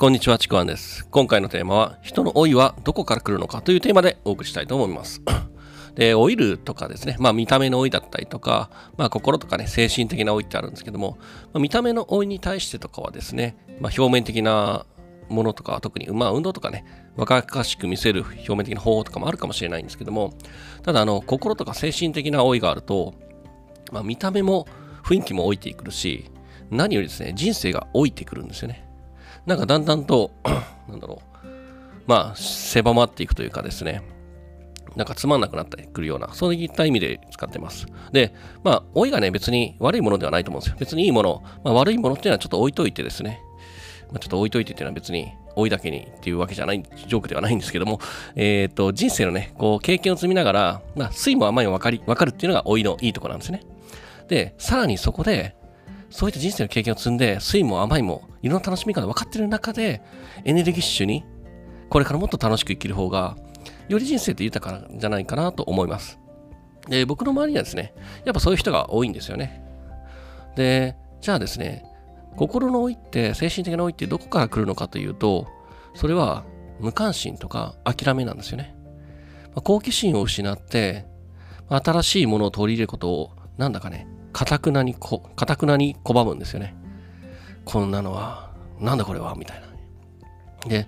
[0.00, 1.06] こんにちは、ちくわんです。
[1.10, 5.20] 今回のテーマは、人の老いはどこから来るのかというテーマでお送りしたいと思います。
[5.94, 11.18] で、老いるとかですね、まあ見た目の老いだったりとか、まあ心とかね、精神的な老いってあるんですけども、
[11.52, 14.86] まあ、見た目の老いに対してとかはですね、まあ表面的な
[15.28, 16.86] ものとか、特に、まあ運動とかね、
[17.16, 20.32] 若々しく見せる表面的な方法とかもあるかもしれないんですけども、
[20.82, 23.12] ただあの、心とか精神的な老いがあると、
[23.92, 24.66] まあ見た目も
[25.04, 26.30] 雰囲気も老いてくるし、
[26.70, 28.89] 何よりですね、人生が老いてくるんですよね。
[29.46, 30.30] なんかだんだんと、
[30.88, 31.50] なんだろう、
[32.06, 34.02] まあ、狭まっていくというかですね、
[34.96, 37.86] なんかつまんなくなってくるような、そういった意味で使ってます。
[38.12, 40.76] で、まあ、老いがね、別に悪いものではないと思うんですよ。
[40.78, 43.40] 別にいいもの、まあ、悪いものっていうのはちょっと置いといてですね、
[44.10, 48.00] まあ、ちょっと置いといてっていうのは別に老いだけにっていうわけじゃない、ジョークではないんですけども、
[48.34, 53.62] えっ、と、人生のね、こう、経験を積みながら、まあ、酸いも甘いも分かり、分かるっていうのが老いのいいところなんですね。
[54.28, 55.54] で、さらにそこで、
[56.10, 60.02] そういった人生の経験を積んで、酸いも甘いも、いろんな楽しみ方分かってる中で、
[60.44, 61.24] エネルギッシュに、
[61.88, 63.36] これからもっと楽しく生きる方が、
[63.88, 66.18] より人生って豊かじゃないかなと思います。
[66.88, 67.94] で、僕の周りにはですね、
[68.24, 69.62] やっぱそういう人が多いんですよね。
[70.56, 71.84] で、じゃあですね、
[72.36, 75.46] 心の老いって、精神的な老いってどこから来るのかというと、
[75.94, 76.44] それは
[76.80, 78.74] 無関心とか諦めなんですよね。
[79.48, 81.06] まあ好奇心を失って、
[81.68, 86.74] 新しいものを取り入れることを、なんだかね、かたくなにこ、かたくなに拒むんですよね。
[87.64, 90.68] こんなのは、なんだこれはみたいな。
[90.68, 90.86] で、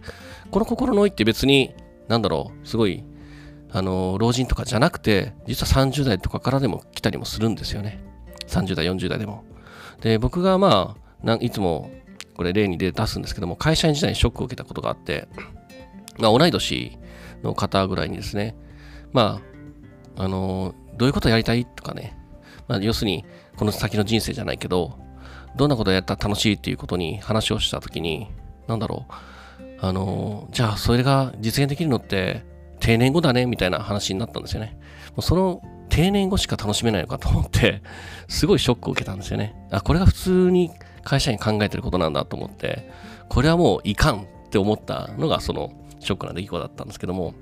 [0.50, 1.74] この心の老いって別に、
[2.08, 3.04] なんだろう、すごい、
[3.70, 8.02] あの、老人とかじゃなくて、実は30代とかからでも来たりもするんですよね。
[8.48, 9.44] 30代、40代でも。
[10.00, 11.90] で、僕がまあ、なんいつも、
[12.36, 15.28] これ例に出すんですけども、会社員時代にショックを受けたことがあって、
[16.18, 16.98] まあ、同い年
[17.42, 18.56] の方ぐらいにですね、
[19.12, 19.40] ま
[20.16, 22.16] あ、あの、どういうことやりたいとかね、
[22.72, 24.98] まあ、要するに、この先の人生じゃないけど、
[25.56, 28.28] どんなことをやったら楽しいっていうことに話をしたときに、
[28.66, 32.44] なんだろう、あの、じゃあそれが実現できるのって
[32.80, 34.78] 定年後だねみたいな話になったんですよね。
[35.10, 35.60] もうその
[35.90, 37.82] 定年後しか楽しめないのかと思って、
[38.26, 39.54] すごいショックを受けたんですよね。
[39.70, 40.70] あ、これが普通に
[41.04, 42.90] 会社員考えてることなんだと思って、
[43.28, 47.34] これはもういかんって思ったのがそのショックな出来事だったんですけども、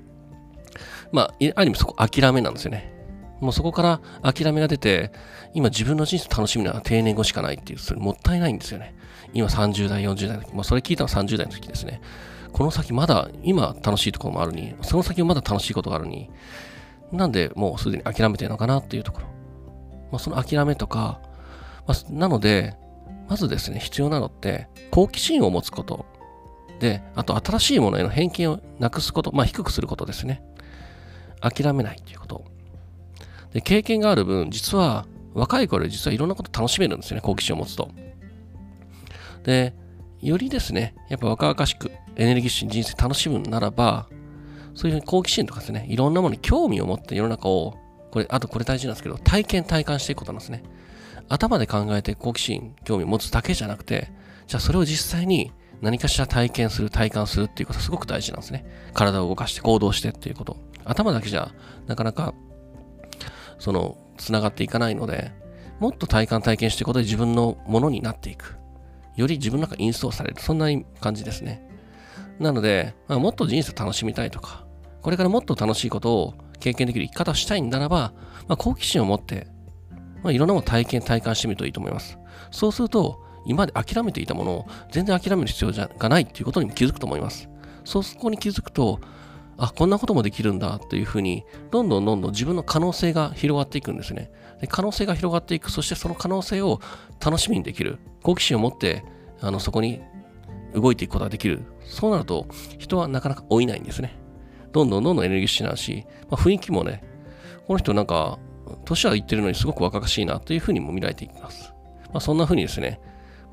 [1.13, 3.00] まあ、ある意味そこ諦めなんですよね。
[3.41, 5.11] もうそこから諦めが出て、
[5.53, 8.95] 今自分の人生楽しみなのは定年後しかないっていう、それもったいないんですよね。
[9.33, 12.01] 今30代、40代の時、もうそれ聞いたのは30代の時ですね。
[12.53, 16.29] この先まだ、今楽しいところもあるに、その先もまだ楽しいことがあるに、
[17.11, 19.27] なんでもうすでに諦めてるのかなっていうところ。
[20.11, 21.19] まあ、その諦めとか、
[21.87, 22.75] まあ、なので、
[23.27, 26.05] まずですね、必要なのって、好奇心を持つこと。
[26.79, 30.43] で、あと新しいものへの偏見をなくすこと、まあ低くすることですね。
[31.39, 32.43] 諦めないっていうこと。
[33.53, 37.89] で、経験がある分、実は若い頃実はいろんなこと楽しめるんですよね、好奇心を持つと。
[39.43, 39.73] で、
[40.21, 44.07] よりですね、やっぱ若々しくエネルギッシュに人生楽しむならば、
[44.75, 47.75] そういう好奇心とかですね、いろんなものに興味を持って世の中を、
[48.11, 50.63] これ、あとこれ大事なんですけど、体験体感していくことなんですね。
[51.29, 54.11] 頭で考えて好奇心、興味を持つだけじゃなくて、
[54.47, 55.51] じゃあそれを実際に
[55.81, 58.65] 何かしら体験する、体感するっていうことはすごく大事なんですね。
[58.93, 60.57] 体を動かして行動してっていうこと。
[60.83, 61.53] 頭だけじゃ
[61.87, 62.33] なかなか
[63.61, 65.31] その、つながっていかないので、
[65.79, 68.57] もっと体感体験していくことで自分のものになっていく。
[69.15, 70.41] より自分の中にインストールされる。
[70.41, 70.67] そんな
[70.99, 71.63] 感じですね。
[72.39, 74.65] なので、まあ、もっと人生楽しみたいとか、
[75.03, 78.13] これからもっと楽しいことを経験できる生き方をしたいんならば、
[78.47, 79.45] まあ、好奇心を持って、
[80.23, 82.17] まあ、いろんなもの体験、体感してみるといいと思います。
[82.49, 87.47] そうすると、今まで諦めていたものを全然諦める必要がないっていうことにも気づくと思います。
[87.83, 88.99] そう、そこに気づくと、
[89.63, 94.31] あ、こんなこともできるんだというふうに、どんどんどんどん自分の可能性が広がっていくんですね。
[94.59, 96.81] で可能性が広がっていく、そしてその可能性を
[97.23, 97.99] 楽しみにできる。
[98.23, 99.05] 好奇心を持って、
[99.39, 100.01] あの、そこに
[100.73, 101.61] 動いていくことができる。
[101.83, 102.47] そうなると、
[102.79, 104.17] 人はなかなか老いないんですね。
[104.71, 107.03] どんどんどんどんエネルギッシュなし、まあ、雰囲気もね、
[107.67, 108.39] この人なんか、
[108.85, 111.71] 年はいってるのにすごく若々しいなというふうにも見られていきます。
[112.05, 112.99] まあ、そんなふうにですね、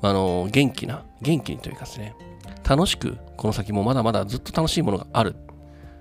[0.01, 2.15] あの、元気な、元気にというかですね、
[2.67, 5.35] 楽しく、この先もまだまだずっと楽しいものがある。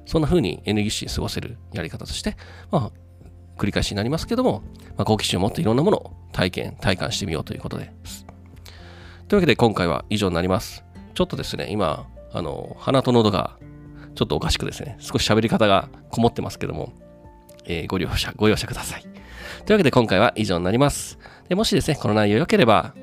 [0.08, 2.34] そんな風にエネルギッシュに過ごせるやり方として、
[2.70, 2.93] まあ、
[3.58, 4.62] 繰り返しになりますけども、
[4.96, 8.25] まあ、好奇心を持っていろんなものを体験、体感してみようということです。
[9.28, 10.82] というわけで今回は以上になります。
[11.12, 13.58] ちょっとですね、今、あの、鼻と喉が
[14.14, 16.94] ちょっとおかしくですね、少し喋り方がこもってますけども、
[17.66, 19.02] えーご了承、ご容赦ください。
[19.02, 19.12] という
[19.72, 21.19] わけで今回は以上になります。
[21.50, 22.94] でもしですね、この内容良ければ、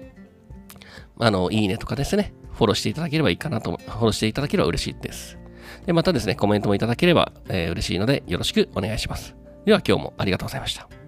[1.20, 5.38] あの、いいねとかですね、フォローしていただければいいかなと、フォローしていただければ嬉しいです。
[5.86, 9.36] で、またですね、コメントもいただければ、えー嬉しいのでよろしくお願いします。
[9.66, 11.05] では今日もありがとうございました。